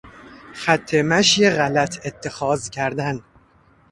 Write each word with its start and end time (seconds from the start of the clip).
خط 0.53 0.93
مشی 0.93 1.49
غلط 1.49 2.05
اتخاذ 2.05 2.69
کردن 2.69 3.21